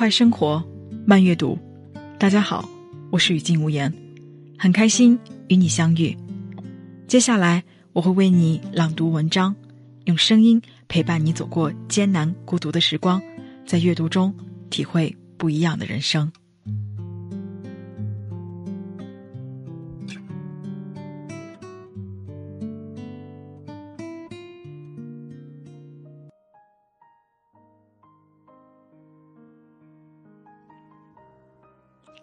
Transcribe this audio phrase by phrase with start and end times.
[0.00, 0.64] 快生活，
[1.04, 1.58] 慢阅读。
[2.18, 2.66] 大家好，
[3.10, 3.92] 我是雨静无言，
[4.56, 5.18] 很开心
[5.48, 6.16] 与你相遇。
[7.06, 7.62] 接下来
[7.92, 9.54] 我会为你朗读文章，
[10.06, 10.58] 用声音
[10.88, 13.20] 陪伴你走过艰难孤独的时光，
[13.66, 14.34] 在阅读中
[14.70, 16.32] 体会不一样的人生。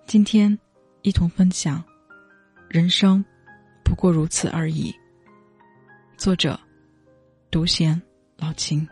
[0.08, 0.58] 今天，
[1.02, 1.84] 一同分享：
[2.70, 3.24] 人生
[3.84, 4.96] 不过如此而已。
[6.16, 6.58] 作者：
[7.52, 8.02] 独贤
[8.38, 8.88] 老秦。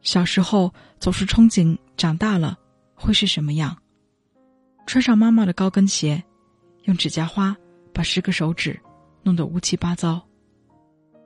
[0.00, 2.56] 小时候总是憧憬长大了
[2.94, 3.76] 会是什么样，
[4.86, 6.22] 穿上妈妈的高跟鞋，
[6.84, 7.56] 用指甲花
[7.92, 8.78] 把十个手指
[9.24, 10.24] 弄得乌七八糟，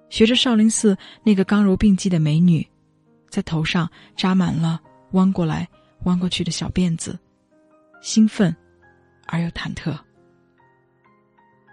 [0.08, 2.66] 学着少林寺那个刚柔并济的美女，
[3.28, 4.80] 在头上扎满了
[5.10, 5.68] 弯过来。
[6.04, 7.18] 弯过去的小辫子，
[8.00, 8.54] 兴奋
[9.26, 9.98] 而又忐忑，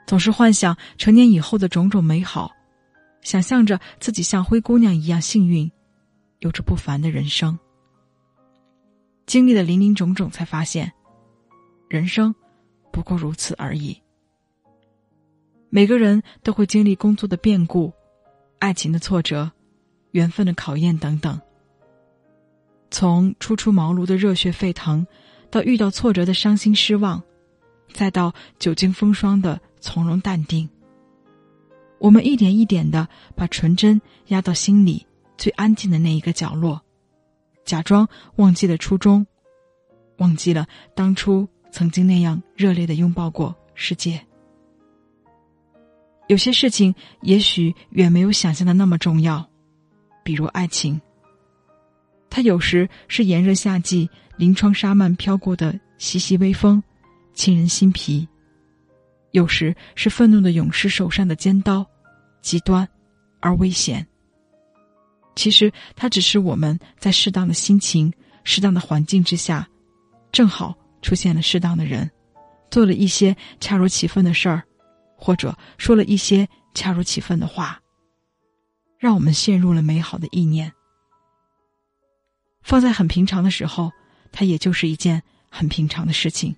[0.08, 2.52] 总是幻想成年以后的种种美好，
[3.22, 5.72] 想象着自己像灰姑娘一样幸运，
[6.40, 7.58] 有着不凡的人生。
[9.26, 10.92] 经历了林林种种，才发现，
[11.90, 12.34] 人生
[12.92, 14.02] 不过如此而已。
[15.70, 17.94] 每个人都会经历工作的变故、
[18.60, 19.50] 爱情的挫折、
[20.12, 21.40] 缘分的考验等等。
[22.92, 25.08] 从初出茅庐的热血沸腾，
[25.50, 27.24] 到遇到挫折的伤心失望，
[27.94, 30.70] 再到久经风霜的从容淡定，
[32.00, 35.06] 我们一点一点的把纯真压到心里
[35.38, 36.80] 最安静的那一个角落，
[37.64, 39.26] 假装忘记了初衷，
[40.18, 44.22] 忘记了当初曾经那样热烈的拥抱过世界。
[46.28, 49.50] 有些事情也许远没有想象的那么重要，
[50.24, 51.02] 比如爱情。
[52.32, 56.82] 它有时是炎热夏季临窗纱幔飘过的习习微风，
[57.36, 58.26] 沁人心脾；
[59.32, 61.86] 有时是愤怒的勇士手上的尖刀，
[62.42, 62.88] 极端
[63.42, 64.08] 而危险。
[65.36, 68.12] 其实，它只是我们在适当的心情、
[68.46, 69.68] 适当的环境之下，
[70.32, 72.10] 正好出现了适当的人，
[72.70, 74.64] 做了一些恰如其分的事儿，
[75.18, 77.78] 或者说了一些恰如其分的话，
[78.98, 80.72] 让我们陷入了美好的意念。
[82.62, 83.92] 放在很平常的时候，
[84.32, 86.56] 它也就是一件很平常的事情，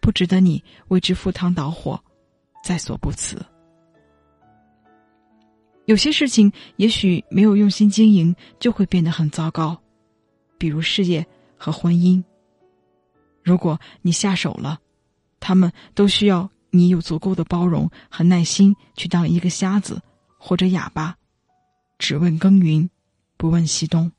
[0.00, 2.02] 不值得你为之赴汤蹈火，
[2.64, 3.44] 在所不辞。
[5.84, 9.80] 有些事情也许没有用心经营，就会变得很糟糕，
[10.58, 11.24] 比如事业
[11.56, 12.22] 和婚姻。
[13.44, 14.80] 如果你下手了，
[15.38, 20.02] 他们都需要你有足够的包容和耐心去当一个瞎子
[20.36, 21.16] 或者哑巴，
[21.98, 22.90] 只问耕耘，
[23.36, 24.10] 不问西东。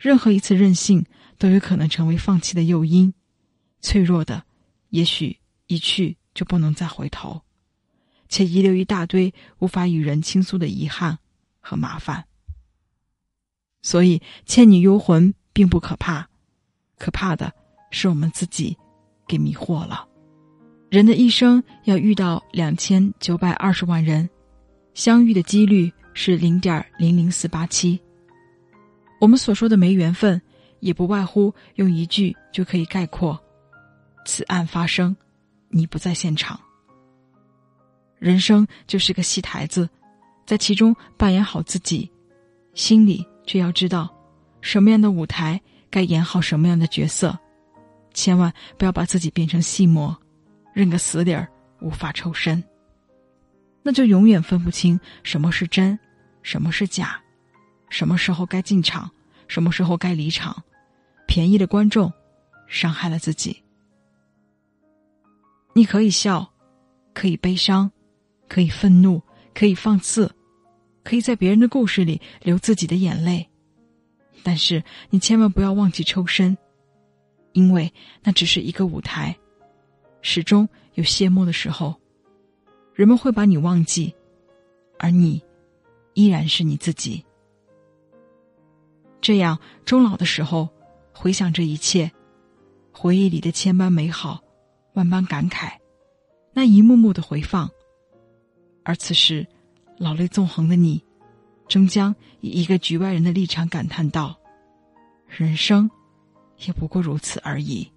[0.00, 1.04] 任何一次任性
[1.36, 3.12] 都有可能成为放弃的诱因，
[3.82, 4.44] 脆弱的，
[4.88, 7.42] 也许一去就不能再回头，
[8.26, 11.18] 且遗留一大堆无法与人倾诉的遗憾
[11.60, 12.24] 和麻烦。
[13.82, 16.26] 所以，倩女幽魂并不可怕，
[16.96, 17.52] 可怕的
[17.90, 18.76] 是我们自己
[19.28, 20.08] 给迷惑了。
[20.88, 24.28] 人的一生要遇到两千九百二十万人，
[24.94, 28.00] 相遇的几率是零点零零四八七。
[29.20, 30.40] 我们所说的没缘分，
[30.80, 33.38] 也不外乎用一句就可以概括：
[34.24, 35.14] 此案发生，
[35.68, 36.58] 你不在现场。
[38.18, 39.88] 人生就是个戏台子，
[40.46, 42.10] 在其中扮演好自己，
[42.74, 44.12] 心里却要知道，
[44.62, 45.60] 什么样的舞台
[45.90, 47.38] 该演好什么样的角色，
[48.14, 50.16] 千万不要把自己变成戏魔，
[50.72, 51.46] 认个死理儿，
[51.80, 52.62] 无法抽身。
[53.82, 55.98] 那就永远分不清什么是真，
[56.42, 57.20] 什么是假。
[57.90, 59.10] 什么时候该进场，
[59.46, 60.62] 什么时候该离场？
[61.26, 62.12] 便宜的观众，
[62.66, 63.62] 伤害了自己。
[65.74, 66.50] 你可以笑，
[67.12, 67.90] 可以悲伤，
[68.48, 69.22] 可以愤怒，
[69.54, 70.34] 可以放肆，
[71.04, 73.48] 可以在别人的故事里流自己的眼泪，
[74.42, 76.56] 但是你千万不要忘记抽身，
[77.52, 77.92] 因为
[78.22, 79.36] 那只是一个舞台，
[80.22, 81.94] 始终有谢幕的时候，
[82.92, 84.12] 人们会把你忘记，
[84.98, 85.40] 而你
[86.14, 87.24] 依然是你自己。
[89.20, 90.68] 这样，终老的时候，
[91.12, 92.10] 回想这一切，
[92.92, 94.42] 回忆里的千般美好，
[94.94, 95.72] 万般感慨，
[96.52, 97.70] 那一幕幕的回放。
[98.82, 99.46] 而此时，
[99.98, 101.04] 老泪纵横的你，
[101.68, 104.40] 终将以一个局外人的立场感叹道
[105.28, 105.90] ：“人生，
[106.66, 107.92] 也不过如此而已。”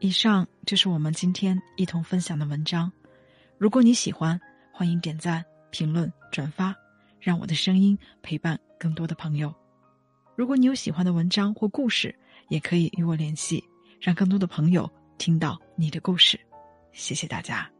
[0.00, 2.92] 以上就是我们今天一同分享的文章。
[3.56, 4.38] 如果你喜欢，
[4.76, 6.74] 欢迎点赞、评论、转发，
[7.20, 9.54] 让我的声音陪伴更多的朋友。
[10.34, 12.12] 如果你有喜欢的文章或故事，
[12.48, 13.62] 也可以与我联系，
[14.00, 16.36] 让更多的朋友听到你的故事。
[16.90, 17.73] 谢谢大家。